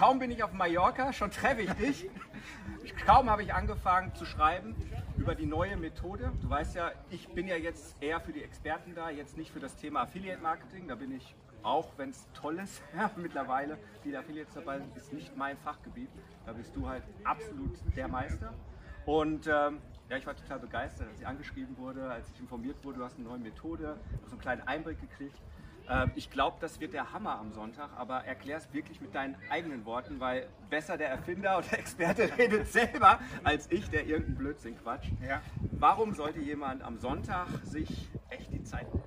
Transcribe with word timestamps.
Kaum 0.00 0.18
bin 0.18 0.30
ich 0.30 0.42
auf 0.42 0.54
Mallorca, 0.54 1.12
schon 1.12 1.30
treffe 1.30 1.60
ich 1.60 1.72
dich. 1.72 2.08
Kaum 3.04 3.28
habe 3.28 3.42
ich 3.42 3.52
angefangen 3.52 4.14
zu 4.14 4.24
schreiben 4.24 4.74
über 5.18 5.34
die 5.34 5.44
neue 5.44 5.76
Methode. 5.76 6.32
Du 6.40 6.48
weißt 6.48 6.74
ja, 6.74 6.92
ich 7.10 7.28
bin 7.28 7.46
ja 7.46 7.56
jetzt 7.56 8.02
eher 8.02 8.18
für 8.18 8.32
die 8.32 8.42
Experten 8.42 8.94
da, 8.94 9.10
jetzt 9.10 9.36
nicht 9.36 9.50
für 9.52 9.60
das 9.60 9.76
Thema 9.76 10.00
Affiliate 10.00 10.40
Marketing. 10.40 10.88
Da 10.88 10.94
bin 10.94 11.14
ich 11.14 11.34
auch, 11.62 11.86
wenn 11.98 12.08
es 12.08 12.26
toll 12.32 12.60
ist, 12.60 12.80
mittlerweile, 13.16 13.76
die 14.02 14.16
Affiliates 14.16 14.54
dabei 14.54 14.78
sind, 14.78 14.96
ist 14.96 15.12
nicht 15.12 15.36
mein 15.36 15.58
Fachgebiet. 15.58 16.08
Da 16.46 16.54
bist 16.54 16.74
du 16.74 16.88
halt 16.88 17.02
absolut 17.24 17.76
der 17.94 18.08
Meister. 18.08 18.54
Und 19.04 19.48
ähm, 19.48 19.82
ja, 20.08 20.16
ich 20.16 20.26
war 20.26 20.34
total 20.34 20.60
begeistert, 20.60 21.08
als 21.08 21.20
ich 21.20 21.26
angeschrieben 21.26 21.76
wurde, 21.76 22.10
als 22.10 22.26
ich 22.30 22.40
informiert 22.40 22.82
wurde, 22.84 23.00
du 23.00 23.04
hast 23.04 23.18
eine 23.18 23.28
neue 23.28 23.40
Methode, 23.40 23.98
so 24.24 24.30
einen 24.30 24.40
kleinen 24.40 24.66
Einblick 24.66 24.98
gekriegt. 24.98 25.36
Ähm, 25.90 26.12
ich 26.14 26.30
glaube, 26.30 26.56
das 26.60 26.78
wird 26.80 26.92
der 26.92 27.12
Hammer 27.12 27.38
am 27.38 27.52
Sonntag, 27.52 27.90
aber 27.96 28.24
erklär 28.24 28.58
es 28.58 28.72
wirklich 28.72 29.00
mit 29.00 29.14
deinen 29.14 29.36
eigenen 29.50 29.84
Worten, 29.84 30.20
weil 30.20 30.46
besser 30.68 30.96
der 30.96 31.08
Erfinder 31.08 31.58
oder 31.58 31.72
Experte 31.78 32.30
redet 32.38 32.68
selber 32.68 33.18
als 33.42 33.70
ich, 33.70 33.90
der 33.90 34.06
irgendeinen 34.06 34.36
Blödsinn 34.38 34.78
quatscht. 34.78 35.12
Ja. 35.26 35.42
Warum 35.72 36.14
sollte 36.14 36.40
jemand 36.40 36.82
am 36.82 36.98
Sonntag 36.98 37.48
sich 37.64 38.08
echt 38.28 38.52
die 38.52 38.62
Zeit 38.62 38.92
nehmen? 38.94 39.04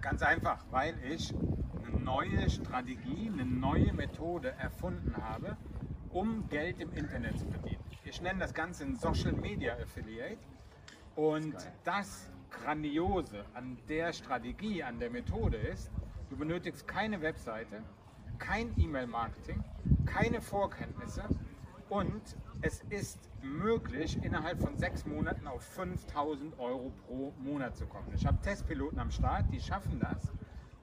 Ganz 0.00 0.22
einfach, 0.22 0.64
weil 0.70 0.94
ich 1.04 1.34
eine 1.86 1.98
neue 2.00 2.48
Strategie, 2.48 3.30
eine 3.32 3.44
neue 3.44 3.92
Methode 3.92 4.54
erfunden 4.58 5.14
habe, 5.20 5.56
um 6.10 6.48
Geld 6.48 6.80
im 6.80 6.92
Internet 6.94 7.38
zu 7.38 7.46
verdienen. 7.46 7.82
Ich 8.04 8.22
nenne 8.22 8.40
das 8.40 8.54
Ganze 8.54 8.84
ein 8.84 8.96
Social 8.96 9.32
Media 9.32 9.74
Affiliate 9.74 10.38
und 11.16 11.54
das 11.84 12.29
Grandiose 12.50 13.44
an 13.54 13.78
der 13.88 14.12
Strategie, 14.12 14.82
an 14.82 14.98
der 14.98 15.10
Methode 15.10 15.56
ist, 15.56 15.90
du 16.28 16.36
benötigst 16.36 16.86
keine 16.86 17.22
Webseite, 17.22 17.82
kein 18.38 18.72
E-Mail-Marketing, 18.78 19.62
keine 20.06 20.40
Vorkenntnisse 20.40 21.24
und 21.88 22.36
es 22.62 22.82
ist 22.90 23.18
möglich, 23.42 24.18
innerhalb 24.22 24.60
von 24.60 24.76
sechs 24.76 25.06
Monaten 25.06 25.46
auf 25.46 25.62
5000 25.62 26.58
Euro 26.58 26.92
pro 27.06 27.32
Monat 27.38 27.76
zu 27.76 27.86
kommen. 27.86 28.12
Ich 28.14 28.26
habe 28.26 28.38
Testpiloten 28.42 28.98
am 28.98 29.10
Start, 29.10 29.46
die 29.50 29.60
schaffen 29.60 29.98
das. 29.98 30.30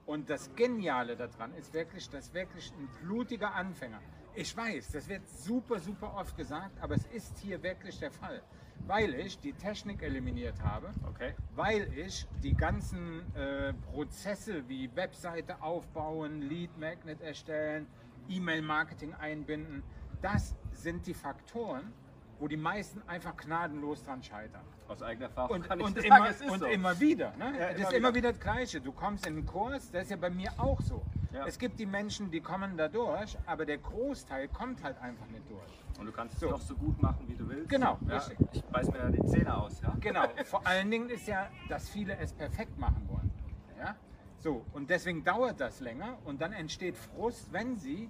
Und 0.06 0.30
das 0.30 0.54
Geniale 0.56 1.16
daran 1.16 1.54
ist 1.54 1.72
wirklich, 1.74 2.08
dass 2.10 2.34
wirklich 2.34 2.72
ein 2.72 2.88
blutiger 3.02 3.54
Anfänger, 3.54 4.00
ich 4.38 4.56
weiß, 4.56 4.92
das 4.92 5.08
wird 5.08 5.28
super, 5.28 5.78
super 5.80 6.14
oft 6.16 6.36
gesagt, 6.36 6.80
aber 6.80 6.94
es 6.94 7.04
ist 7.06 7.38
hier 7.38 7.62
wirklich 7.62 7.98
der 7.98 8.10
Fall 8.10 8.42
weil 8.86 9.14
ich 9.14 9.38
die 9.38 9.52
Technik 9.52 10.02
eliminiert 10.02 10.60
habe, 10.62 10.90
okay. 11.06 11.34
weil 11.54 11.92
ich 11.96 12.26
die 12.42 12.54
ganzen 12.54 13.22
äh, 13.34 13.72
Prozesse 13.92 14.66
wie 14.68 14.94
Webseite 14.94 15.60
aufbauen, 15.62 16.42
Lead 16.42 16.76
Magnet 16.78 17.20
erstellen, 17.20 17.86
E-Mail-Marketing 18.28 19.14
einbinden, 19.14 19.82
das 20.22 20.54
sind 20.72 21.06
die 21.06 21.14
Faktoren, 21.14 21.92
wo 22.38 22.48
die 22.48 22.56
meisten 22.56 23.02
einfach 23.06 23.36
gnadenlos 23.36 24.04
dran 24.04 24.22
scheitern. 24.22 24.64
Aus 24.86 25.02
eigener 25.02 25.26
Erfahrung 25.26 25.56
und, 25.56 25.68
kann 25.68 25.80
ich 25.80 25.86
und 25.86 25.96
sagen, 25.96 26.06
immer, 26.06 26.30
es 26.30 26.40
ist 26.40 26.50
und 26.50 26.60
so. 26.60 26.66
immer 26.66 27.00
wieder. 27.00 27.36
Ne? 27.36 27.52
Ja, 27.58 27.68
es 27.70 27.80
ist 27.80 27.92
immer 27.92 28.14
wieder 28.14 28.32
das 28.32 28.40
Gleiche. 28.40 28.80
Du 28.80 28.92
kommst 28.92 29.26
in 29.26 29.34
einen 29.34 29.46
Kurs, 29.46 29.90
das 29.90 30.04
ist 30.04 30.10
ja 30.10 30.16
bei 30.16 30.30
mir 30.30 30.50
auch 30.56 30.80
so. 30.80 31.02
Ja. 31.32 31.46
Es 31.46 31.58
gibt 31.58 31.78
die 31.78 31.86
Menschen, 31.86 32.30
die 32.30 32.40
kommen 32.40 32.76
da 32.76 32.88
durch, 32.88 33.36
aber 33.44 33.66
der 33.66 33.78
Großteil 33.78 34.48
kommt 34.48 34.82
halt 34.82 34.98
einfach 34.98 35.26
nicht 35.26 35.48
durch. 35.50 35.98
Und 35.98 36.06
du 36.06 36.12
kannst 36.12 36.38
so. 36.40 36.46
es 36.46 36.52
doch 36.52 36.60
so 36.60 36.74
gut 36.74 37.00
machen, 37.02 37.26
wie 37.28 37.34
du 37.34 37.48
willst. 37.48 37.68
Genau, 37.68 37.98
ja, 38.08 38.22
Ich 38.52 38.64
beiß 38.64 38.90
mir 38.90 38.98
da 38.98 39.08
die 39.10 39.24
Zähne 39.26 39.54
aus. 39.54 39.80
Ja? 39.82 39.94
Genau, 40.00 40.24
vor 40.44 40.66
allen 40.66 40.90
Dingen 40.90 41.10
ist 41.10 41.26
ja, 41.26 41.50
dass 41.68 41.88
viele 41.90 42.16
es 42.16 42.32
perfekt 42.32 42.78
machen 42.78 43.06
wollen. 43.08 43.30
Ja? 43.78 43.94
So, 44.38 44.64
und 44.72 44.88
deswegen 44.88 45.22
dauert 45.22 45.60
das 45.60 45.80
länger 45.80 46.16
und 46.24 46.40
dann 46.40 46.52
entsteht 46.52 46.96
Frust, 46.96 47.52
wenn 47.52 47.76
sie, 47.76 48.08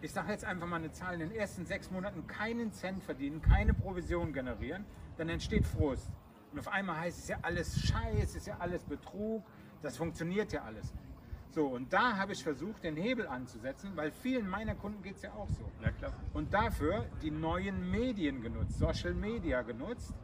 ich 0.00 0.12
sage 0.12 0.30
jetzt 0.30 0.44
einfach 0.44 0.66
mal 0.66 0.76
eine 0.76 0.92
Zahl, 0.92 1.14
in 1.14 1.20
den 1.20 1.32
ersten 1.32 1.66
sechs 1.66 1.90
Monaten 1.90 2.26
keinen 2.26 2.72
Cent 2.72 3.02
verdienen, 3.02 3.42
keine 3.42 3.74
Provision 3.74 4.32
generieren, 4.32 4.84
dann 5.16 5.28
entsteht 5.28 5.66
Frust. 5.66 6.08
Und 6.52 6.58
auf 6.58 6.68
einmal 6.68 7.00
heißt 7.00 7.18
es 7.18 7.28
ja 7.28 7.38
alles 7.42 7.80
Scheiß, 7.80 8.22
es 8.30 8.36
ist 8.36 8.46
ja 8.46 8.56
alles 8.58 8.84
Betrug, 8.84 9.44
das 9.82 9.96
funktioniert 9.96 10.52
ja 10.52 10.62
alles 10.62 10.94
nicht. 10.94 11.09
So, 11.52 11.66
und 11.66 11.92
da 11.92 12.16
habe 12.16 12.32
ich 12.32 12.44
versucht, 12.44 12.84
den 12.84 12.96
Hebel 12.96 13.26
anzusetzen, 13.26 13.90
weil 13.96 14.12
vielen 14.12 14.48
meiner 14.48 14.76
Kunden 14.76 15.02
geht 15.02 15.16
es 15.16 15.22
ja 15.22 15.32
auch 15.32 15.48
so. 15.48 15.64
Ja, 15.82 15.90
klar. 15.90 16.12
Und 16.32 16.54
dafür 16.54 17.06
die 17.22 17.32
neuen 17.32 17.90
Medien 17.90 18.40
genutzt, 18.40 18.78
Social 18.78 19.14
Media 19.14 19.62
genutzt, 19.62 20.14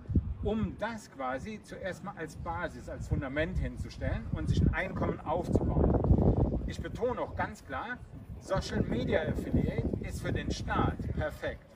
um 0.45 0.77
das 0.79 1.11
quasi 1.11 1.61
zuerst 1.65 2.05
mal 2.05 2.15
als 2.17 2.37
Basis, 2.37 2.89
als 2.89 3.09
Fundament 3.09 3.59
hinzustellen 3.59 4.25
und 4.33 4.49
sich 4.49 4.63
ein 4.63 4.73
Einkommen 4.73 5.19
aufzubauen. 5.19 6.63
Ich 6.69 6.81
betone 6.81 7.21
auch 7.21 7.35
ganz 7.35 7.65
klar, 7.65 7.99
Social 8.39 8.83
Media 8.83 9.23
Affiliate 9.23 9.89
ist 10.03 10.23
für 10.23 10.33
den 10.33 10.53
Staat 10.53 10.99
perfekt. 11.15 11.67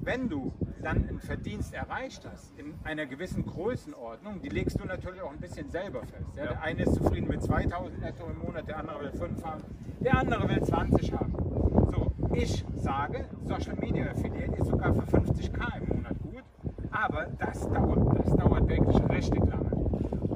Wenn 0.00 0.28
du 0.28 0.52
dann 0.84 1.08
einen 1.08 1.18
Verdienst 1.18 1.72
erreicht 1.72 2.28
hast, 2.30 2.52
in 2.58 2.74
einer 2.84 3.06
gewissen 3.06 3.44
Größenordnung, 3.46 4.42
die 4.42 4.50
legst 4.50 4.78
du 4.78 4.84
natürlich 4.84 5.22
auch 5.22 5.30
ein 5.30 5.40
bisschen 5.40 5.70
selber 5.70 6.02
fest. 6.04 6.36
Ja? 6.36 6.44
Ja. 6.44 6.50
Der 6.50 6.62
eine 6.62 6.82
ist 6.82 6.94
zufrieden 6.94 7.28
mit 7.28 7.42
2000 7.42 8.00
netto 8.00 8.26
im 8.26 8.38
Monat, 8.38 8.68
der 8.68 8.78
andere 8.78 9.00
will 9.00 9.12
5 9.12 9.44
haben, 9.44 9.62
der 10.00 10.18
andere 10.18 10.48
will 10.48 10.62
20 10.62 11.12
haben. 11.12 11.32
So, 11.90 12.12
ich 12.34 12.64
sage, 12.76 13.24
Social 13.44 13.76
Media 13.76 14.10
Affiliate 14.10 14.56
ist 14.56 14.68
sogar 14.68 14.92
für 14.92 15.16
50k 15.16 15.78
im 15.78 15.96
Monat 15.96 16.18
gut, 16.22 16.44
aber 16.90 17.26
das 17.38 17.60
dauert, 17.70 18.18
das 18.18 18.36
dauert 18.36 18.68
wirklich 18.68 19.08
richtig 19.08 19.44
lange. 19.46 19.74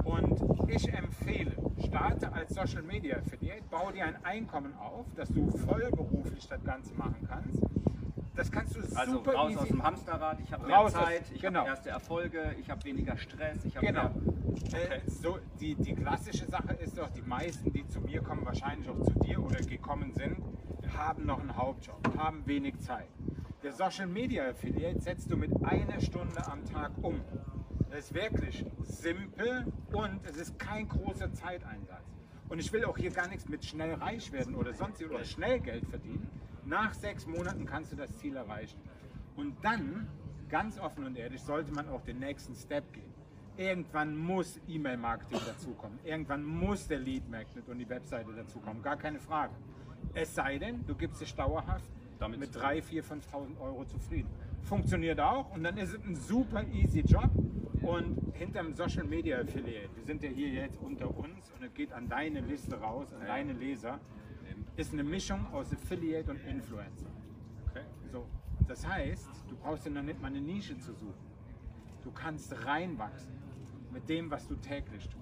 Und 0.03 0.69
ich 0.69 0.91
empfehle, 0.91 1.55
starte 1.85 2.33
als 2.33 2.55
Social 2.55 2.81
Media 2.81 3.17
Affiliate, 3.17 3.63
baue 3.69 3.93
dir 3.93 4.05
ein 4.05 4.17
Einkommen 4.23 4.73
auf, 4.79 5.05
dass 5.15 5.29
du 5.29 5.47
vollberuflich 5.51 6.47
das 6.47 6.63
Ganze 6.63 6.93
machen 6.95 7.27
kannst 7.27 7.68
das 8.39 8.51
kannst 8.51 8.75
du 8.75 8.79
also 8.95 9.11
super 9.11 9.33
raus 9.33 9.51
easy. 9.51 9.59
aus 9.59 9.67
dem 9.67 9.83
Hamsterrad, 9.83 10.39
ich 10.39 10.53
habe 10.53 10.65
mehr 10.65 10.87
Zeit, 10.87 11.23
ich 11.33 11.41
genau. 11.41 11.59
habe 11.59 11.69
erste 11.69 11.89
Erfolge, 11.89 12.55
ich 12.57 12.69
habe 12.69 12.83
weniger 12.85 13.17
Stress, 13.17 13.65
ich 13.65 13.75
habe 13.75 13.85
genau. 13.85 14.03
mehr... 14.03 14.13
Okay. 14.63 15.01
Äh, 15.05 15.09
so, 15.09 15.39
die, 15.59 15.75
die 15.75 15.93
klassische 15.93 16.45
Sache 16.45 16.73
ist 16.73 16.97
doch, 16.97 17.09
die 17.09 17.21
meisten, 17.21 17.73
die 17.73 17.85
zu 17.87 17.99
mir 17.99 18.21
kommen, 18.21 18.45
wahrscheinlich 18.45 18.89
auch 18.89 19.01
zu 19.01 19.11
dir 19.19 19.43
oder 19.43 19.59
gekommen 19.59 20.13
sind, 20.13 20.37
haben 20.97 21.25
noch 21.25 21.41
einen 21.41 21.55
Hauptjob, 21.55 22.17
haben 22.17 22.45
wenig 22.45 22.79
Zeit. 22.79 23.09
Der 23.61 23.73
Social 23.73 24.07
Media 24.07 24.47
Affiliate 24.49 25.01
setzt 25.01 25.29
du 25.29 25.35
mit 25.35 25.51
einer 25.65 25.99
Stunde 25.99 26.45
am 26.47 26.63
Tag 26.63 26.91
um. 27.01 27.19
Das 27.89 28.05
ist 28.05 28.13
wirklich 28.13 28.65
simpel 28.83 29.65
und 29.91 30.25
es 30.25 30.37
ist 30.37 30.57
kein 30.57 30.87
großer 30.87 31.33
Zeiteinsatz. 31.33 32.05
Und 32.47 32.59
ich 32.59 32.71
will 32.71 32.85
auch 32.85 32.97
hier 32.97 33.11
gar 33.11 33.27
nichts 33.27 33.49
mit 33.49 33.65
schnell 33.65 33.95
reich 33.95 34.31
werden 34.31 34.55
oder 34.55 34.73
sonst 34.73 35.03
oder 35.03 35.25
schnell 35.25 35.59
Geld 35.59 35.85
verdienen, 35.87 36.27
nach 36.69 36.93
sechs 36.93 37.25
Monaten 37.25 37.65
kannst 37.65 37.91
du 37.91 37.95
das 37.95 38.15
Ziel 38.17 38.35
erreichen. 38.35 38.79
Und 39.35 39.55
dann, 39.63 40.07
ganz 40.49 40.79
offen 40.79 41.05
und 41.05 41.17
ehrlich, 41.17 41.41
sollte 41.41 41.73
man 41.73 41.89
auch 41.89 42.01
den 42.03 42.19
nächsten 42.19 42.55
Step 42.55 42.93
gehen. 42.93 43.13
Irgendwann 43.57 44.15
muss 44.15 44.59
E-Mail-Marketing 44.67 45.39
dazukommen. 45.45 45.99
Irgendwann 46.05 46.43
muss 46.43 46.87
der 46.87 46.99
Lead 46.99 47.29
Magnet 47.29 47.67
und 47.67 47.79
die 47.79 47.89
Webseite 47.89 48.31
dazukommen. 48.31 48.81
Gar 48.81 48.95
keine 48.95 49.19
Frage. 49.19 49.53
Es 50.13 50.33
sei 50.33 50.57
denn, 50.57 50.85
du 50.85 50.95
gibst 50.95 51.19
dich 51.19 51.35
dauerhaft 51.35 51.91
Damit 52.19 52.39
mit 52.39 52.55
3, 52.55 52.81
4, 52.81 53.03
5.000 53.03 53.59
Euro 53.59 53.85
zufrieden. 53.85 54.29
Funktioniert 54.61 55.19
auch 55.19 55.51
und 55.51 55.63
dann 55.63 55.77
ist 55.77 55.93
es 55.93 56.05
ein 56.05 56.15
super 56.15 56.63
easy 56.71 56.99
Job. 56.99 57.29
Und 57.81 58.33
hinterm 58.33 58.73
Social 58.73 59.05
Media 59.05 59.39
Affiliate, 59.39 59.89
wir 59.95 60.03
sind 60.03 60.21
ja 60.21 60.29
hier 60.29 60.49
jetzt 60.49 60.77
unter 60.81 61.09
uns 61.17 61.51
und 61.57 61.65
es 61.65 61.73
geht 61.73 61.93
an 61.93 62.09
deine 62.09 62.41
Liste 62.41 62.79
raus, 62.79 63.07
an 63.13 63.25
deine 63.25 63.53
Leser 63.53 63.99
ist 64.79 64.93
eine 64.93 65.03
Mischung 65.03 65.45
aus 65.53 65.73
Affiliate 65.73 66.31
und 66.31 66.39
Influencer. 66.45 67.09
Okay. 67.67 67.83
So, 68.13 68.25
das 68.65 68.87
heißt, 68.87 69.27
du 69.49 69.57
brauchst 69.57 69.85
dir 69.85 69.89
noch 69.89 70.03
nicht 70.03 70.21
mal 70.21 70.29
eine 70.29 70.39
Nische 70.39 70.77
zu 70.79 70.93
suchen. 70.93 71.29
Du 72.01 72.11
kannst 72.11 72.65
reinwachsen 72.65 73.33
mit 73.91 74.07
dem, 74.07 74.31
was 74.31 74.47
du 74.47 74.55
täglich 74.55 75.03
tust. 75.03 75.17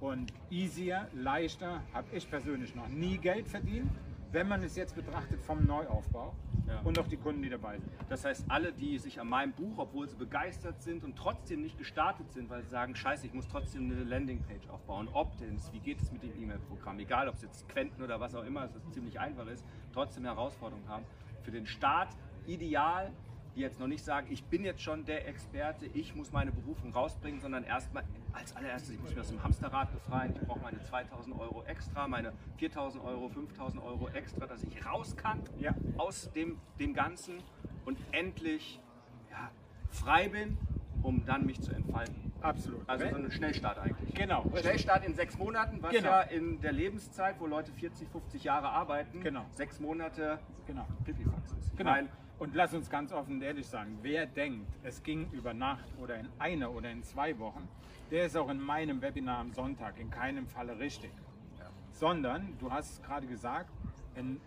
Und 0.00 0.32
easier, 0.50 1.06
leichter, 1.14 1.80
habe 1.92 2.08
ich 2.12 2.28
persönlich 2.28 2.74
noch 2.74 2.88
nie 2.88 3.18
Geld 3.18 3.46
verdient, 3.46 3.92
wenn 4.32 4.48
man 4.48 4.62
es 4.62 4.76
jetzt 4.76 4.96
betrachtet 4.96 5.40
vom 5.42 5.64
Neuaufbau 5.66 6.34
ja. 6.66 6.80
und 6.84 6.98
auch 6.98 7.06
die 7.06 7.18
Kunden, 7.18 7.42
die 7.42 7.50
dabei 7.50 7.78
sind. 7.78 7.92
Das 8.08 8.24
heißt, 8.24 8.46
alle, 8.48 8.72
die 8.72 8.98
sich 8.98 9.20
an 9.20 9.28
meinem 9.28 9.52
Buch, 9.52 9.76
obwohl 9.76 10.08
sie 10.08 10.16
begeistert 10.16 10.82
sind 10.82 11.04
und 11.04 11.16
trotzdem 11.16 11.60
nicht 11.60 11.78
gestartet 11.78 12.32
sind, 12.32 12.48
weil 12.48 12.62
sie 12.62 12.70
sagen, 12.70 12.96
scheiße, 12.96 13.26
ich 13.26 13.34
muss 13.34 13.46
trotzdem 13.48 13.90
eine 13.90 14.02
Landingpage 14.04 14.68
aufbauen, 14.70 15.08
Opt-ins, 15.12 15.70
wie 15.72 15.80
geht 15.80 16.00
es 16.00 16.10
mit 16.10 16.22
dem 16.22 16.42
E-Mail-Programm, 16.42 16.98
egal 16.98 17.28
ob 17.28 17.34
es 17.34 17.42
jetzt 17.42 17.68
Quenten 17.68 18.02
oder 18.02 18.20
was 18.20 18.34
auch 18.34 18.44
immer, 18.44 18.64
es 18.64 18.72
ziemlich 18.92 19.20
einfach 19.20 19.46
ist, 19.46 19.64
trotzdem 19.92 20.24
Herausforderungen 20.24 20.88
haben. 20.88 21.04
Für 21.42 21.50
den 21.50 21.66
Start 21.66 22.16
ideal, 22.46 23.12
die 23.54 23.60
jetzt 23.60 23.78
noch 23.78 23.86
nicht 23.86 24.04
sagen, 24.04 24.26
ich 24.30 24.44
bin 24.44 24.64
jetzt 24.64 24.82
schon 24.82 25.04
der 25.04 25.28
Experte, 25.28 25.86
ich 25.86 26.14
muss 26.14 26.32
meine 26.32 26.52
Berufung 26.52 26.92
rausbringen, 26.92 27.40
sondern 27.40 27.64
erstmal 27.64 28.04
als 28.32 28.54
allererstes, 28.56 28.94
ich 28.94 29.00
muss 29.00 29.10
mich 29.10 29.20
aus 29.20 29.28
dem 29.28 29.42
Hamsterrad 29.42 29.92
befreien, 29.92 30.34
ich 30.34 30.46
brauche 30.46 30.60
meine 30.60 30.80
2000 30.82 31.38
Euro 31.38 31.62
extra, 31.64 32.08
meine 32.08 32.32
4000 32.58 33.04
Euro, 33.04 33.28
5000 33.28 33.82
Euro 33.82 34.08
extra, 34.10 34.46
dass 34.46 34.62
ich 34.64 34.84
raus 34.86 35.16
kann 35.16 35.40
Ja. 35.58 35.74
aus 35.98 36.30
dem, 36.32 36.58
dem 36.78 36.94
Ganzen 36.94 37.42
und 37.84 37.98
endlich 38.12 38.80
ja, 39.30 39.50
frei 39.90 40.28
bin, 40.28 40.56
um 41.02 41.24
dann 41.26 41.44
mich 41.44 41.60
zu 41.60 41.72
entfalten. 41.72 42.32
Absolut. 42.40 42.88
Also 42.88 43.08
so 43.08 43.16
ein 43.16 43.30
Schnellstart 43.30 43.78
eigentlich. 43.78 44.14
Genau. 44.14 44.44
Schnellstart 44.56 45.04
in 45.04 45.14
sechs 45.14 45.36
Monaten, 45.38 45.78
was 45.82 45.92
Genau. 45.92 46.08
ja 46.08 46.20
in 46.22 46.60
der 46.60 46.72
Lebenszeit, 46.72 47.38
wo 47.38 47.46
Leute 47.46 47.72
40, 47.72 48.08
50 48.08 48.42
Jahre 48.44 48.68
arbeiten, 48.70 49.20
Genau. 49.20 49.44
sechs 49.52 49.78
Monate 49.78 50.38
Genau. 50.66 50.86
Pipifax 51.04 51.52
ist. 51.52 51.76
Genau. 51.76 51.90
Mein, 51.90 52.08
Und 52.42 52.56
lass 52.56 52.74
uns 52.74 52.90
ganz 52.90 53.12
offen 53.12 53.34
und 53.34 53.42
ehrlich 53.42 53.68
sagen, 53.68 54.00
wer 54.02 54.26
denkt, 54.26 54.66
es 54.82 55.04
ging 55.04 55.30
über 55.30 55.54
Nacht 55.54 55.84
oder 56.02 56.16
in 56.16 56.28
einer 56.40 56.72
oder 56.72 56.90
in 56.90 57.04
zwei 57.04 57.38
Wochen, 57.38 57.68
der 58.10 58.26
ist 58.26 58.36
auch 58.36 58.48
in 58.48 58.60
meinem 58.60 59.00
Webinar 59.00 59.38
am 59.38 59.52
Sonntag 59.52 59.96
in 60.00 60.10
keinem 60.10 60.48
Falle 60.48 60.76
richtig. 60.76 61.12
Sondern, 61.92 62.58
du 62.58 62.72
hast 62.72 62.94
es 62.94 63.02
gerade 63.02 63.28
gesagt, 63.28 63.70
ein, 64.16 64.40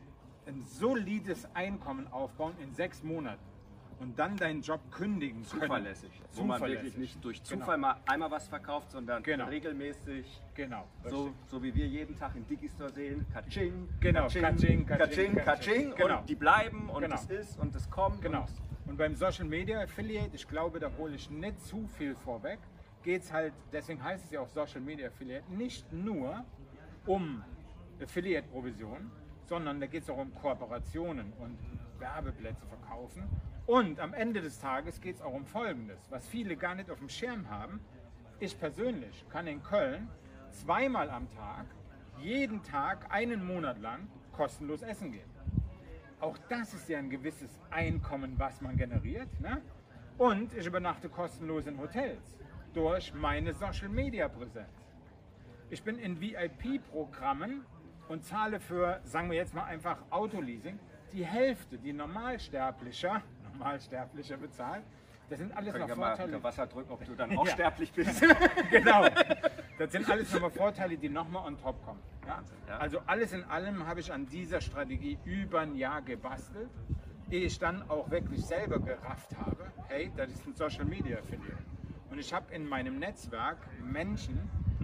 ein 0.46 0.62
solides 0.66 1.48
Einkommen 1.54 2.12
aufbauen 2.12 2.56
in 2.62 2.74
sechs 2.74 3.02
Monaten 3.02 3.40
und 4.00 4.18
dann 4.20 4.36
deinen 4.38 4.62
Job 4.62 4.80
kündigen 4.92 5.44
können. 5.46 5.62
zuverlässig. 5.64 6.12
Wo 6.34 6.44
man 6.44 6.62
wirklich 6.62 6.98
nicht 6.98 7.24
durch 7.24 7.42
Genau. 7.44 7.62
Zufall 7.62 7.78
mal 7.78 7.96
einmal 8.08 8.30
was 8.32 8.48
verkauft, 8.48 8.92
sondern 8.92 9.24
Genau. 9.24 9.46
regelmäßig. 9.46 10.42
Genau. 10.54 10.86
So, 11.06 11.32
so 11.48 11.62
wie 11.64 11.74
wir 11.74 11.88
jeden 11.88 12.16
Tag 12.18 12.36
im 12.36 12.46
Digistore 12.48 12.92
sehen, 12.92 13.26
Kaching, 13.34 13.88
Genau, 14.00 14.24
Kaching, 14.24 14.42
Kaching, 14.42 14.86
Kaching, 14.86 14.86
Kaching, 14.86 15.36
Kaching. 15.36 15.36
Kaching, 15.46 15.96
Genau. 15.96 16.20
und 16.20 16.30
die 16.30 16.36
bleiben 16.36 16.90
und 16.90 17.02
Genau. 17.04 17.16
es 17.16 17.30
ist 17.30 17.60
und 17.60 17.74
es 17.76 17.90
kommt. 17.90 18.22
Genau. 18.22 18.42
Und 18.42 18.50
Und 18.88 18.98
beim 18.98 19.16
Social 19.16 19.46
Media 19.46 19.82
Affiliate, 19.82 20.36
ich 20.36 20.48
glaube, 20.48 20.80
da 20.80 20.92
hole 21.00 21.16
ich 21.16 21.30
nicht 21.32 21.60
zu 21.66 21.88
viel 21.98 22.14
vorweg, 22.16 22.60
geht 23.02 23.24
es 23.24 23.34
halt, 23.34 23.52
deswegen 23.74 24.04
heißt 24.04 24.26
es 24.26 24.32
ja 24.32 24.42
auch 24.42 24.48
Social 24.50 24.80
Media 24.82 25.08
Affiliate, 25.08 25.44
nicht 25.52 25.92
nur 25.92 26.46
um 27.08 27.44
Affiliate-Provision, 28.00 29.10
sondern 29.48 29.80
da 29.80 29.88
geht 29.88 30.04
es 30.04 30.10
auch 30.10 30.18
um 30.18 30.34
Kooperationen 30.36 31.34
und 31.40 31.58
Werbeplätze 32.00 32.66
verkaufen. 32.66 33.24
Und 33.66 34.00
am 34.00 34.14
Ende 34.14 34.42
des 34.42 34.60
Tages 34.60 35.02
geht 35.02 35.16
es 35.16 35.22
auch 35.22 35.34
um 35.34 35.46
Folgendes, 35.46 36.00
was 36.10 36.28
viele 36.28 36.56
gar 36.56 36.76
nicht 36.76 36.90
auf 36.92 37.00
dem 37.00 37.10
Schirm 37.10 37.50
haben. 37.50 37.80
Ich 38.40 38.60
persönlich 38.60 39.26
kann 39.30 39.48
in 39.48 39.64
Köln 39.64 40.08
zweimal 40.52 41.10
am 41.10 41.30
Tag, 41.30 41.66
jeden 42.20 42.62
Tag, 42.64 43.12
einen 43.12 43.46
Monat 43.46 43.80
lang 43.80 44.08
kostenlos 44.34 44.82
essen 44.82 45.12
gehen. 45.12 45.30
Auch 46.20 46.38
das 46.50 46.74
ist 46.74 46.88
ja 46.90 47.00
ein 47.00 47.10
gewisses 47.10 47.60
Einkommen, 47.72 48.36
was 48.38 48.62
man 48.62 48.78
generiert. 48.78 49.40
Ne? 49.40 49.62
Und 50.18 50.54
ich 50.54 50.66
übernachte 50.66 51.10
kostenlos 51.10 51.68
in 51.68 51.78
Hotels 51.78 52.38
durch 52.74 53.14
meine 53.14 53.54
Social 53.54 53.90
Media 53.90 54.28
Präsenz. 54.28 54.68
Ich 55.70 55.84
bin 55.84 55.98
in 55.98 56.22
VIP-Programmen 56.22 57.66
und 58.08 58.24
zahle 58.24 58.60
für, 58.60 59.02
sagen 59.04 59.30
wir 59.30 59.38
jetzt 59.38 59.54
mal 59.54 59.64
einfach 59.64 59.98
Autoleasing, 60.12 60.80
die 61.16 61.26
Hälfte, 61.26 61.78
die 61.78 61.94
Normalsterblicher, 61.94 63.22
Normalsterblicher 63.54 64.38
bezahlt. 64.38 64.84
Das 65.30 65.40
sind 65.40 65.56
alles 65.58 65.74
noch 65.74 65.88
mal 65.88 65.96
Vorteile. 66.16 66.26
unter 66.36 66.44
Wasser 66.44 66.68
drücken, 66.68 66.92
ob 66.92 67.04
du 67.04 67.16
dann 67.16 67.36
auch 67.38 67.46
Ja. 67.48 67.52
sterblich 67.54 67.92
bist. 67.94 68.22
genau. 68.72 69.06
Das 69.80 69.92
sind 69.92 70.08
alles 70.10 70.32
nochmal 70.32 70.52
Vorteile, 70.52 70.98
die 70.98 71.10
nochmal 71.10 71.48
on 71.48 71.58
top 71.60 71.84
kommen. 71.84 72.00
Ja? 72.28 72.44
ja. 72.68 72.78
Also 72.78 73.00
alles 73.08 73.34
in 73.34 73.44
allem 73.46 73.88
habe 73.88 74.02
ich 74.02 74.12
an 74.14 74.28
dieser 74.28 74.62
Strategie 74.62 75.18
über 75.26 75.62
ein 75.62 75.76
Jahr 75.76 76.02
gebastelt, 76.04 76.70
ehe 77.32 77.46
ich 77.46 77.58
dann 77.58 77.90
auch 77.90 78.12
wirklich 78.12 78.46
selber 78.46 78.80
gerafft 78.80 79.36
habe, 79.38 79.66
hey, 79.88 80.12
das 80.16 80.30
ist 80.30 80.46
ein 80.46 80.54
Social 80.54 80.86
Media 80.86 81.18
Affiliate. 81.18 81.58
Und 82.12 82.20
ich 82.20 82.32
habe 82.32 82.54
in 82.54 82.68
meinem 82.68 83.00
Netzwerk 83.00 83.58
Menschen, 83.84 84.40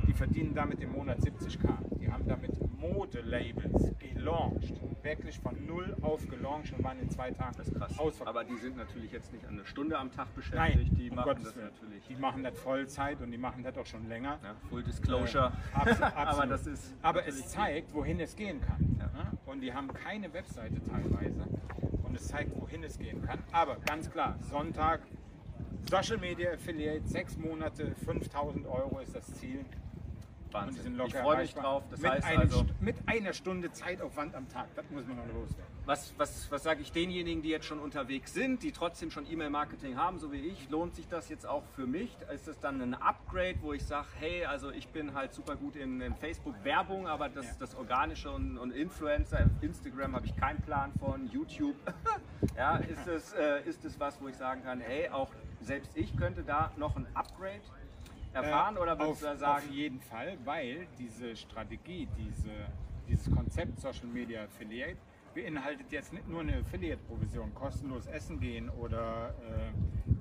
die 0.07 0.13
verdienen 0.13 0.56
damit 0.56 0.80
im 0.81 0.92
Monat 0.94 1.19
70k. 1.19 1.69
Die 2.00 2.12
haben 2.12 2.28
damit 2.28 2.51
Modelabels 2.81 3.94
gelauncht. 4.00 4.74
Wirklich 5.04 5.39
von 5.39 5.56
null 5.66 5.95
auf 6.01 6.28
gelauncht 6.28 6.74
und 6.78 6.83
waren 6.83 7.00
in 7.00 7.10
zwei 7.10 7.31
Tagen 7.31 7.56
Das 7.57 7.68
ist 7.68 7.75
krass. 7.78 7.98
ausverkauft. 7.98 8.28
Aber 8.28 8.44
die 8.44 8.57
sind 8.57 8.78
natürlich 8.78 9.12
jetzt 9.12 9.31
nicht 9.33 9.45
eine 9.48 9.66
Stunde 9.66 9.98
am 9.98 10.12
Tag 10.12 10.28
Nein, 10.28 10.36
beschäftigt. 10.36 10.98
die 10.98 11.10
um 11.10 11.16
machen 11.16 11.28
Gottes 11.30 11.44
das 11.45 11.56
Willen. 11.56 11.69
natürlich. 11.74 12.07
Die 12.07 12.16
machen 12.16 12.44
das 12.44 12.60
Vollzeit 12.60 13.22
und 13.22 13.31
die 13.31 13.38
machen 13.38 13.63
das 13.63 13.78
auch 13.78 13.86
schon 13.86 14.07
länger. 14.07 14.39
Ja, 14.44 14.56
Full 14.69 14.83
Disclosure. 14.83 15.51
Äh, 15.74 15.78
abso- 15.78 16.01
Aber 16.16 16.18
absolut. 16.18 16.51
das 16.51 16.68
ist 16.68 16.94
Aber 17.01 17.28
es 17.28 17.48
zeigt, 17.48 17.94
wohin 17.94 18.19
es 18.19 18.36
gehen 18.36 18.62
kann. 18.62 18.98
Ja. 19.00 19.06
ne? 19.24 19.31
Und 19.45 19.62
die 19.62 19.74
haben 19.74 19.88
keine 19.94 20.31
Webseite 20.33 20.75
teilweise. 20.83 21.44
Und 22.04 22.16
es 22.16 22.28
zeigt, 22.28 22.60
wohin 22.60 22.83
es 22.83 22.98
gehen 23.00 23.22
kann. 23.25 23.39
Aber 23.51 23.78
ganz 23.78 24.10
klar, 24.12 24.36
Sonntag, 24.50 25.01
Social 25.89 26.18
Media 26.18 26.51
Affiliate, 26.54 27.07
sechs 27.07 27.38
Monate, 27.38 27.95
5000 28.06 28.68
Euro 28.68 29.00
ist 29.00 29.16
das 29.16 29.25
Ziel. 29.36 29.66
Und 30.53 30.62
die 30.63 30.68
Wahnsinn. 30.68 30.83
sind 30.83 30.98
locker 30.98 31.09
Ich 31.09 31.24
freue 31.24 31.38
mich 31.38 31.53
drauf. 31.53 31.83
Das 31.89 32.00
mit, 32.01 32.12
heißt 32.12 32.38
also, 32.38 32.65
mit 32.80 32.95
einer 33.06 33.33
Stunde 33.33 33.71
Zeitaufwand 33.71 34.36
am 34.36 34.48
Tag. 34.50 34.68
Das 34.75 34.89
muss 34.89 35.06
man 35.07 35.18
noch 35.18 35.27
loswerden. 35.33 35.65
was, 35.86 36.13
was, 36.18 36.51
was 36.51 36.63
sage 36.63 36.81
ich 36.81 36.92
denjenigen, 36.92 37.42
die 37.42 37.50
jetzt 37.50 37.65
schon 37.65 37.80
unterwegs 37.80 38.33
sind, 38.33 38.62
die 38.63 38.71
trotzdem 38.71 39.12
schon 39.12 39.30
E-Mail-Marketing 39.30 39.98
haben, 39.98 40.19
so 40.19 40.31
wie 40.31 40.39
ich? 40.39 40.69
Lohnt 40.69 40.95
sich 40.95 41.07
das 41.07 41.30
jetzt 41.30 41.45
auch 41.48 41.63
für 41.75 41.88
mich? 41.88 42.15
Ist 42.33 42.48
das 42.48 42.59
dann 42.59 42.81
ein 42.81 42.94
Upgrade, 42.94 43.57
wo 43.62 43.74
ich 43.74 43.83
sage, 43.86 44.07
hey, 44.19 44.45
also 44.45 44.71
ich 44.71 44.88
bin 44.89 45.13
halt 45.13 45.33
super 45.33 45.56
gut 45.56 45.75
in, 45.75 46.01
in 46.01 46.15
Facebook-Werbung, 46.15 47.07
aber 47.07 47.30
das, 47.30 47.45
Ja. 47.45 47.51
das 47.59 47.75
Organische 47.75 48.30
und, 48.31 48.57
und 48.57 48.71
Influencer, 48.71 49.50
Instagram 49.62 50.15
habe 50.15 50.25
ich 50.25 50.36
keinen 50.36 50.62
Plan 50.62 50.92
von, 51.00 51.30
YouTube. 51.31 51.75
ja, 52.57 52.77
ist 52.77 53.07
es, 53.07 53.33
äh, 53.33 53.62
ist 53.63 53.83
es 53.86 54.00
was, 54.00 54.21
wo 54.21 54.27
ich 54.27 54.36
sagen 54.36 54.63
kann, 54.63 54.80
hey, 54.80 55.09
auch 55.09 55.30
selbst 55.62 55.92
ich 55.95 56.15
könnte 56.18 56.44
da 56.44 56.71
noch 56.77 56.95
ein 56.95 57.07
Upgrade 57.13 57.62
erfahren 58.33 58.78
oder 58.78 58.94
Äh, 58.94 59.00
würdest 59.00 59.12
auf, 59.12 59.19
du 59.19 59.25
da 59.25 59.36
sagen, 59.38 59.68
Auf 59.68 59.74
jeden 59.74 60.00
Fall, 60.01 60.38
weil 60.45 60.88
diese 60.98 61.36
Strategie, 61.36 62.07
diese, 62.18 62.51
dieses 63.07 63.31
Konzept 63.31 63.80
Social 63.80 64.07
Media 64.07 64.44
Affiliate 64.44 64.98
beinhaltet 65.33 65.92
jetzt 65.92 66.12
nicht 66.13 66.28
nur 66.28 66.42
eine 66.42 66.57
Affiliate-Provision, 66.57 67.54
kostenlos 67.56 68.06
essen 68.07 68.39
gehen 68.39 68.69
oder 68.69 69.33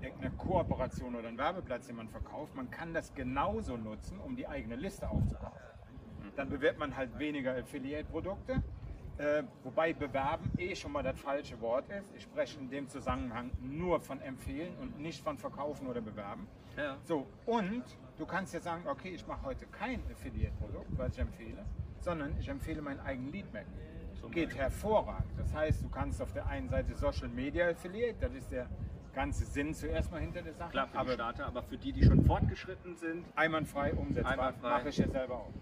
äh, 0.00 0.04
irgendeine 0.04 0.34
Kooperation 0.36 1.14
oder 1.16 1.28
einen 1.28 1.38
Werbeplatz, 1.38 1.86
den 1.88 1.96
man 1.96 2.08
verkauft. 2.08 2.54
Man 2.54 2.70
kann 2.70 2.94
das 2.94 3.12
genauso 3.14 3.76
nutzen, 3.76 4.20
um 4.20 4.36
die 4.36 4.46
eigene 4.46 4.76
Liste 4.76 5.08
aufzubauen. 5.08 5.52
Dann 6.36 6.48
bewirbt 6.48 6.78
man 6.78 6.96
halt 6.96 7.18
weniger 7.18 7.56
Affiliate-Produkte. 7.56 8.62
Äh, 9.20 9.42
wobei 9.64 9.92
bewerben 9.92 10.50
eh 10.56 10.74
schon 10.74 10.92
mal 10.92 11.02
das 11.02 11.20
falsche 11.20 11.60
Wort 11.60 11.90
ist. 11.90 12.10
Ich 12.16 12.22
spreche 12.22 12.58
in 12.58 12.70
dem 12.70 12.88
Zusammenhang 12.88 13.50
nur 13.60 14.00
von 14.00 14.18
empfehlen 14.22 14.74
und 14.80 14.98
nicht 14.98 15.22
von 15.22 15.36
verkaufen 15.36 15.86
oder 15.88 16.00
bewerben. 16.00 16.48
Ja. 16.74 16.96
So, 17.02 17.26
und 17.44 17.84
du 18.16 18.24
kannst 18.24 18.54
jetzt 18.54 18.64
sagen, 18.64 18.88
okay, 18.88 19.10
ich 19.10 19.26
mache 19.26 19.42
heute 19.42 19.66
kein 19.66 20.02
Affiliate-Produkt, 20.10 20.96
was 20.96 21.12
ich 21.12 21.18
empfehle, 21.18 21.66
sondern 21.98 22.34
ich 22.38 22.48
empfehle 22.48 22.80
meinen 22.80 23.00
eigenen 23.00 23.30
Lead-Magnet. 23.30 23.90
Geht 24.30 24.56
hervorragend. 24.56 25.32
Das 25.36 25.52
heißt, 25.52 25.82
du 25.82 25.90
kannst 25.90 26.22
auf 26.22 26.32
der 26.32 26.46
einen 26.46 26.70
Seite 26.70 26.94
Social 26.94 27.28
Media 27.28 27.68
Affiliate, 27.68 28.16
das 28.20 28.32
ist 28.32 28.50
der 28.50 28.70
ganze 29.12 29.44
Sinn 29.44 29.74
zuerst 29.74 30.10
mal 30.10 30.20
hinter 30.20 30.40
der 30.40 30.54
Sache, 30.54 30.70
klar, 30.70 30.86
für 30.86 30.92
die 30.92 30.98
aber 30.98 31.12
Starter, 31.12 31.46
aber 31.46 31.62
für 31.62 31.76
die, 31.76 31.92
die 31.92 32.04
schon 32.04 32.24
fortgeschritten 32.24 32.96
sind, 32.96 33.26
einwandfrei 33.34 33.92
umsetzbar, 33.92 34.54
mache 34.62 34.88
ich 34.88 34.96
ja 34.96 35.08
selber 35.08 35.36
auch. 35.36 35.52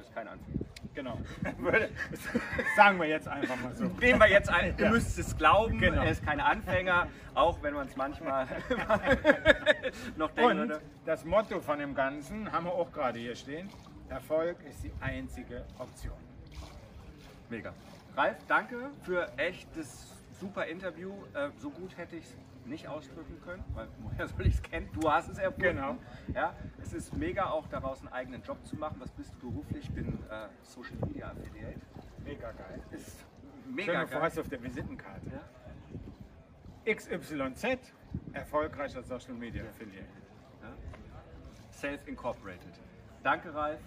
ist 0.00 0.12
kein 0.12 0.26
Anfänger. 0.26 0.65
Genau. 0.96 1.18
sagen 2.76 2.98
wir 2.98 3.06
jetzt 3.06 3.28
einfach 3.28 3.54
mal 3.62 3.76
so. 3.76 3.84
Nehmen 3.84 4.18
wir 4.18 4.28
jetzt 4.30 4.48
ein, 4.48 4.74
ihr 4.78 4.84
Ja. 4.86 4.90
müsst 4.90 5.18
es 5.18 5.36
glauben, 5.36 5.78
Genau. 5.78 6.02
er 6.02 6.10
ist 6.10 6.24
kein 6.24 6.40
Anfänger, 6.40 7.06
auch 7.34 7.62
wenn 7.62 7.74
man 7.74 7.86
es 7.86 7.94
manchmal 7.96 8.46
noch 10.16 10.30
denken 10.30 10.60
Und 10.72 10.80
das 11.04 11.24
Motto 11.26 11.60
von 11.60 11.78
dem 11.78 11.94
Ganzen 11.94 12.50
haben 12.50 12.64
wir 12.64 12.72
auch 12.72 12.90
gerade 12.90 13.18
hier 13.18 13.36
stehen. 13.36 13.68
Erfolg 14.08 14.56
ist 14.68 14.82
die 14.84 14.92
einzige 15.00 15.66
Option. 15.78 16.14
Mega. 17.50 17.74
Ralf, 18.16 18.36
danke 18.48 18.88
für 19.02 19.28
echt 19.36 19.68
das 19.76 20.06
super 20.40 20.64
Interview. 20.64 21.12
Äh, 21.34 21.50
so 21.58 21.68
gut 21.68 21.94
hätte 21.98 22.16
ich 22.16 22.24
es 22.24 22.34
nicht 22.66 22.88
ausdrücken 22.88 23.40
können, 23.44 23.64
weil 23.74 23.88
woher 23.98 24.28
soll 24.28 24.46
ich 24.46 24.54
es 24.54 24.62
kennen? 24.62 24.88
Du 24.92 25.10
hast 25.10 25.28
es 25.28 25.38
erfunden. 25.38 25.76
Genau. 25.76 25.96
Ja, 26.34 26.54
es 26.82 26.92
ist 26.92 27.16
mega 27.16 27.50
auch 27.50 27.66
daraus 27.68 28.00
einen 28.00 28.12
eigenen 28.12 28.42
Job 28.42 28.64
zu 28.66 28.76
machen. 28.76 28.96
Was 28.98 29.10
bist 29.10 29.34
du 29.40 29.50
beruflich? 29.50 29.84
Ich 29.84 29.90
bin 29.90 30.08
äh, 30.30 30.48
Social 30.62 30.96
Media 31.06 31.30
Affiliate. 31.30 31.80
Mega 32.24 32.52
geil. 32.52 32.82
Ist 32.90 33.24
mega 33.66 34.06
vor, 34.06 34.20
geil. 34.20 34.40
auf 34.40 34.48
der 34.48 34.62
Visitenkarte. 34.62 35.30
Ja. 35.32 36.94
XYZ, 36.94 37.92
erfolgreicher 38.32 39.02
Social 39.02 39.34
Media 39.34 39.64
Affiliate. 39.64 40.06
Self-Incorporated. 41.72 42.80
Danke, 43.22 43.54
Ralf. 43.54 43.80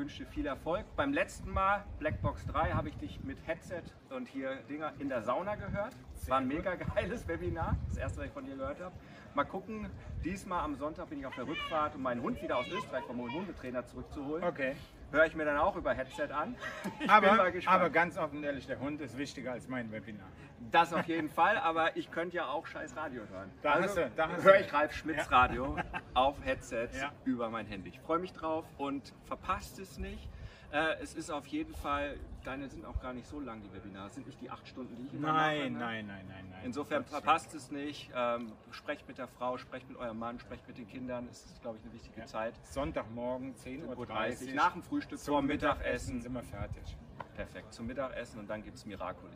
Ich 0.00 0.04
wünsche 0.04 0.24
dir 0.24 0.30
viel 0.30 0.46
Erfolg. 0.46 0.86
Beim 0.96 1.12
letzten 1.12 1.50
Mal, 1.50 1.84
Blackbox 1.98 2.46
3, 2.46 2.70
habe 2.70 2.88
ich 2.88 2.96
dich 2.96 3.22
mit 3.22 3.36
Headset 3.46 3.82
und 4.08 4.28
hier 4.28 4.56
Dinger 4.66 4.94
in 4.98 5.10
der 5.10 5.20
Sauna 5.20 5.56
gehört. 5.56 5.94
War 6.26 6.38
ein 6.38 6.48
mega 6.48 6.74
geiles 6.74 7.28
Webinar. 7.28 7.76
Das 7.86 7.98
erste, 7.98 8.20
was 8.20 8.28
ich 8.28 8.32
von 8.32 8.46
dir 8.46 8.56
gehört 8.56 8.80
habe. 8.80 8.94
Mal 9.34 9.44
gucken, 9.44 9.90
diesmal 10.24 10.64
am 10.64 10.74
Sonntag 10.76 11.10
bin 11.10 11.18
ich 11.18 11.26
auf 11.26 11.34
der 11.34 11.46
Rückfahrt, 11.46 11.96
um 11.96 12.02
meinen 12.02 12.22
Hund 12.22 12.40
wieder 12.40 12.56
aus 12.56 12.66
Österreich 12.68 13.04
vom 13.04 13.20
Hundetrainer 13.20 13.84
zurückzuholen. 13.84 14.42
Okay. 14.42 14.74
Höre 15.10 15.26
ich 15.26 15.34
mir 15.34 15.44
dann 15.44 15.58
auch 15.58 15.76
über 15.76 15.92
Headset 15.92 16.28
an. 16.32 16.54
Ich 17.00 17.10
aber, 17.10 17.52
aber 17.66 17.90
ganz 17.90 18.18
offen 18.18 18.42
ehrlich, 18.44 18.66
der 18.66 18.78
Hund 18.78 19.00
ist 19.00 19.16
wichtiger 19.16 19.52
als 19.52 19.68
mein 19.68 19.90
Webinar. 19.90 20.26
Das 20.70 20.92
auf 20.92 21.06
jeden 21.06 21.30
Fall, 21.30 21.56
aber 21.56 21.96
ich 21.96 22.10
könnte 22.10 22.36
ja 22.36 22.48
auch 22.48 22.66
scheiß 22.66 22.94
Radio 22.96 23.22
hören. 23.30 23.50
Da 23.62 23.72
also 23.72 24.00
höre 24.42 24.60
ich 24.60 24.72
Ralf 24.72 24.92
Schmitz 24.92 25.28
ja. 25.30 25.38
Radio 25.38 25.76
auf 26.14 26.36
Headsets 26.44 27.00
ja. 27.00 27.12
über 27.24 27.48
mein 27.48 27.66
Handy. 27.66 27.88
Ich 27.88 28.00
freue 28.00 28.18
mich 28.18 28.32
drauf 28.32 28.64
und 28.76 29.14
verpasst 29.24 29.78
es 29.78 29.98
nicht. 29.98 30.28
Äh, 30.72 31.02
es 31.02 31.14
ist 31.14 31.30
auf 31.30 31.46
jeden 31.46 31.74
Fall, 31.74 32.16
deine 32.44 32.68
sind 32.68 32.84
auch 32.84 33.00
gar 33.00 33.12
nicht 33.12 33.26
so 33.26 33.40
lang, 33.40 33.60
die 33.60 33.72
Webinare. 33.72 34.08
sind 34.10 34.26
nicht 34.26 34.40
die 34.40 34.50
acht 34.50 34.66
Stunden, 34.68 34.94
die 34.96 35.06
ich 35.06 35.14
immer 35.14 35.32
nein, 35.32 35.72
mache. 35.72 35.84
Nein, 35.84 36.06
nein, 36.06 36.26
nein, 36.28 36.46
nein. 36.50 36.60
Insofern 36.64 37.04
verpasst 37.04 37.52
es 37.54 37.72
nicht. 37.72 38.10
Ähm, 38.14 38.52
sprecht 38.70 39.08
mit 39.08 39.18
der 39.18 39.26
Frau, 39.26 39.58
sprecht 39.58 39.88
mit 39.88 39.98
eurem 39.98 40.18
Mann, 40.18 40.38
sprecht 40.38 40.66
mit 40.68 40.78
den 40.78 40.86
Kindern. 40.86 41.26
Es 41.30 41.44
ist, 41.44 41.60
glaube 41.60 41.78
ich, 41.78 41.84
eine 41.84 41.92
wichtige 41.92 42.20
ja. 42.20 42.26
Zeit. 42.26 42.54
Sonntagmorgen, 42.70 43.54
10.30 43.56 44.48
Uhr. 44.48 44.54
Nach 44.54 44.72
dem 44.72 44.82
Frühstück, 44.82 45.18
zum 45.18 45.46
Mittagessen. 45.46 46.22
sind 46.22 46.32
wir 46.32 46.42
fertig. 46.42 46.96
Perfekt, 47.34 47.74
zum 47.74 47.86
Mittagessen 47.86 48.38
und 48.38 48.48
dann 48.48 48.62
gibt 48.62 48.76
es 48.76 48.86
Miracoli. 48.86 49.34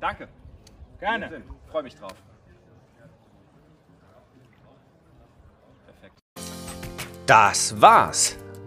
Danke. 0.00 0.28
Gerne. 0.98 1.42
Freue 1.70 1.82
mich 1.84 1.94
drauf. 1.94 2.14
Perfekt. 5.86 6.22
Das 7.26 7.80
war's. 7.80 8.41